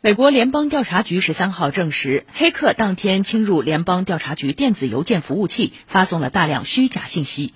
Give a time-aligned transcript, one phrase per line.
[0.00, 7.52] 美国联邦调查局十三号证实黑客当天侵入联邦调查局电子邮件服务器发送了大量虚假信息。